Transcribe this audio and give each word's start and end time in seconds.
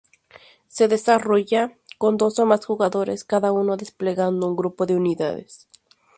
Se 0.67 0.87
desarrolla 0.87 1.77
con 1.99 2.17
dos 2.17 2.39
o 2.39 2.47
más 2.47 2.65
jugadores, 2.65 3.23
cada 3.23 3.51
uno 3.51 3.77
desplegando 3.77 4.47
un 4.47 4.55
grupo 4.55 4.87
de 4.87 4.95
unidades. 4.95 5.67